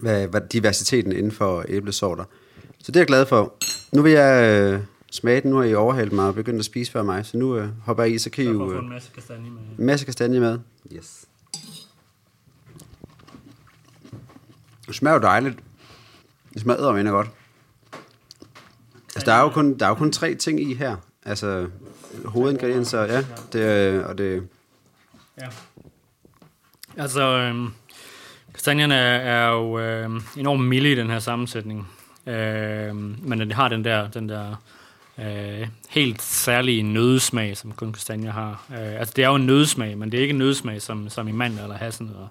[0.00, 2.24] hvad, hvad diversiteten inden for æblesorter.
[2.78, 3.54] Så det er jeg glad for.
[3.92, 5.50] Nu vil jeg øh, smage den.
[5.50, 8.02] Nu har I overhalet mig og begyndt at spise før mig, så nu øh, hopper
[8.02, 8.72] jeg i, så kan I jo...
[8.72, 9.60] Øh, en masse kastanje med.
[9.78, 10.58] En masse kastanje med.
[10.92, 11.24] Yes.
[14.86, 15.58] Det smager jo dejligt.
[16.54, 17.30] Det smager med godt.
[19.16, 20.96] Altså, der er jo kun, der er jo kun tre ting i her.
[21.26, 21.66] Altså,
[22.24, 23.24] hovedingredienser, ja.
[23.52, 24.48] Det, og det...
[25.40, 25.46] Ja.
[26.96, 27.68] Altså, øh,
[28.54, 31.88] kastanjerne er, jo øh, enormt milde i den her sammensætning.
[32.26, 34.62] Øh, men det har den der, den der
[35.18, 38.64] øh, helt særlige nødsmag, som kun kastanjer har.
[38.70, 41.28] Øh, altså, det er jo en nødsmag, men det er ikke en nødsmag som, som
[41.28, 42.28] i mand eller hassen eller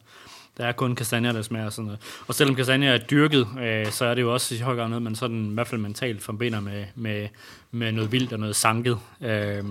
[0.58, 2.00] der er kun kastanjer, der smager sådan noget.
[2.28, 5.02] Og selvom kastanjer er dyrket, øh, så er det jo også i høj grad noget,
[5.02, 7.28] man sådan i hvert fald mentalt forbinder med, med,
[7.72, 9.00] med noget vildt og noget sanket.
[9.22, 9.64] Øh,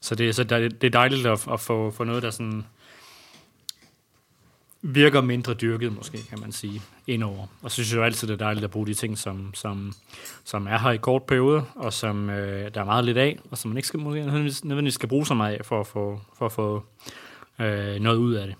[0.00, 2.64] så det, så det er dejligt at, at få, få noget, der sådan
[4.82, 7.46] virker mindre dyrket, måske kan man sige, indover.
[7.62, 9.92] Og så synes jeg jo altid, det er dejligt at bruge de ting, som, som,
[10.44, 13.58] som er her i kort periode, og som øh, der er meget lidt af, og
[13.58, 16.52] som man ikke skal, nødvendigvis skal bruge så meget af, for at få, for at
[16.52, 16.84] få
[17.58, 18.56] øh, noget ud af det.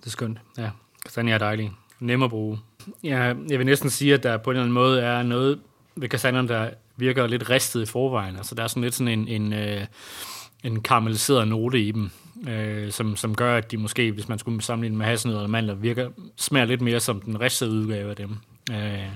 [0.00, 0.70] Det er skønt, ja.
[1.04, 1.72] Kastanjer er dejlige.
[2.00, 2.58] Nem at bruge.
[3.04, 3.18] Ja,
[3.50, 5.60] jeg vil næsten sige, at der på en eller anden måde er noget
[5.96, 8.36] ved kastanjerne, der virker lidt ristet i forvejen.
[8.36, 9.86] Altså, der er sådan lidt sådan en, en, øh,
[10.64, 12.10] en karamelliseret note i dem,
[12.48, 15.74] øh, som, som gør, at de måske, hvis man skulle sammenligne med hasselnød eller mandler,
[15.74, 18.36] virker, smager lidt mere som den ristede udgave af dem.
[18.70, 19.08] Øh,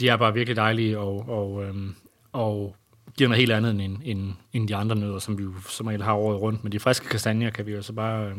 [0.00, 1.74] de er bare virkelig dejlige og, og, øh,
[2.32, 2.76] og
[3.16, 6.02] giver noget helt andet end, end, end de andre nødder, som vi jo som regel
[6.02, 6.64] har året rundt.
[6.64, 8.26] Men de friske kastanjer kan vi jo så bare...
[8.26, 8.36] Øh,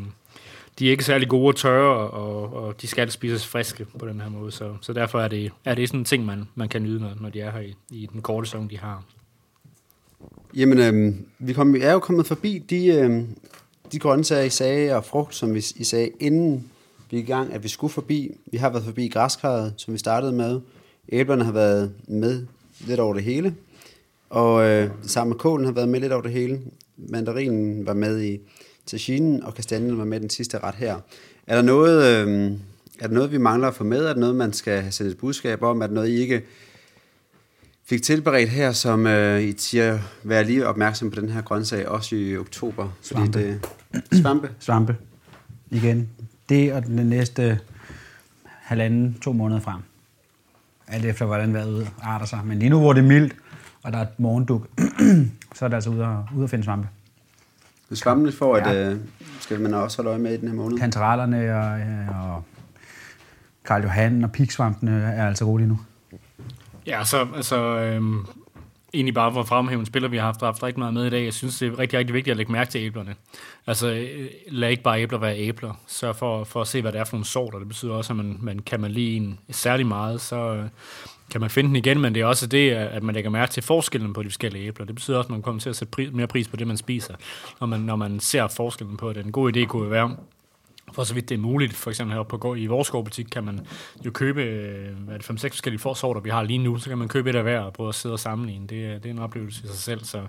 [0.79, 4.21] de er ikke særlig gode at tørre, og, og de skal spises friske på den
[4.21, 4.51] her måde.
[4.51, 7.11] Så, så derfor er det, er det sådan en ting, man, man kan nyde, når,
[7.21, 9.03] når de er her i, i den korte sæson, de har.
[10.55, 13.23] Jamen, øh, vi kom, vi er jo kommet forbi de, øh,
[13.91, 16.71] de grøntsager, I sagde, og frugt, som vi, I sagde, inden
[17.11, 18.37] vi i gang, at vi skulle forbi.
[18.51, 20.61] Vi har været forbi græskarret, som vi startede med.
[21.09, 22.45] Æblerne har været med
[22.87, 23.55] lidt over det hele.
[24.29, 26.61] Og øh, sammen med kålen har været med lidt over det hele.
[26.97, 28.39] Mandarinen var med i
[28.85, 30.99] taginen, og kastanjen var med den sidste ret her.
[31.47, 32.51] Er der noget, øh,
[32.99, 34.05] er der noget vi mangler at få med?
[34.05, 35.81] Er der noget, man skal sætte et budskab om?
[35.81, 36.41] Er der noget, I ikke
[37.85, 42.15] fik tilberedt her, som øh, I siger, vær lige opmærksom på den her grøntsag, også
[42.15, 42.89] i oktober?
[43.01, 43.31] Svampe.
[43.31, 43.69] Fordi det,
[44.21, 44.49] svampe?
[44.59, 44.95] Svampe.
[45.69, 46.09] Igen.
[46.49, 47.59] Det og den næste
[48.45, 49.81] halvanden, to måneder frem.
[50.87, 52.39] Alt efter, hvordan vejret arter sig.
[52.45, 53.35] Men lige nu, hvor det er mildt,
[53.83, 54.67] og der er et morgenduk,
[55.55, 56.87] så er det altså ude at, ude at finde svampe.
[57.95, 58.89] Svampene får et, Ja.
[58.89, 58.97] øh,
[59.39, 60.77] skal man også holde øje med i den her måned.
[60.79, 62.43] Kantarellerne og, øh, og
[63.65, 65.79] Karl Johan og piksvampene er altså rolige nu.
[66.87, 68.25] Ja, så altså, øhm,
[68.93, 71.09] egentlig bare for at fremhæve en spiller, vi har haft, haft rigtig meget med i
[71.09, 71.23] dag.
[71.25, 73.15] Jeg synes, det er rigtig, rigtig vigtigt at lægge mærke til æblerne.
[73.67, 75.79] Altså, øh, lad ikke bare æbler være æbler.
[75.87, 77.59] Sørg for, for at se, hvad det er for nogle sorter.
[77.59, 80.65] Det betyder også, at man, man kan man lide en særlig meget, så øh,
[81.31, 83.63] kan man finde den igen, men det er også det, at man lægger mærke til
[83.63, 84.85] forskellen på de forskellige æbler.
[84.85, 86.77] Det betyder også, at man kommer til at sætte pri- mere pris på det, man
[86.77, 87.15] spiser,
[87.59, 89.25] når man, når man ser forskellen på det.
[89.25, 90.15] En god idé kunne være,
[90.93, 93.43] for så vidt det er muligt, for eksempel heroppe på gå- i vores gårdbutik, kan
[93.43, 93.65] man
[94.05, 96.97] jo købe øh, hvad er det, 5-6 forskellige forsorter, vi har lige nu, så kan
[96.97, 98.67] man købe et af hver og prøve at sidde og sammenligne.
[98.67, 100.21] Det, er- det er en oplevelse i sig selv, så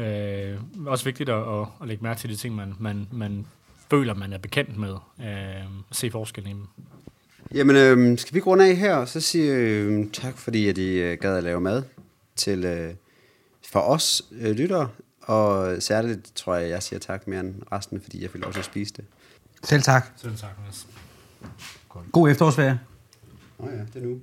[0.00, 3.46] øh, også vigtigt at, at, at lægge mærke til de ting, man, man, man
[3.90, 6.66] føler, man er bekendt med, øh, og se forskellen i dem.
[7.54, 10.98] Jamen, øh, skal vi runde af her, og så sige øh, tak, fordi at I
[10.98, 11.82] øh, gad at lave mad
[12.36, 12.94] til øh,
[13.72, 14.88] for os øh, lyttere,
[15.20, 18.58] og særligt tror jeg, jeg siger tak mere end resten, fordi jeg fik lov til
[18.58, 19.04] at spise det.
[19.64, 20.06] Selv tak.
[20.16, 20.86] Selv tak, Mads.
[22.12, 22.80] God efterårsferie.
[23.58, 24.20] Nå ja, det er nu.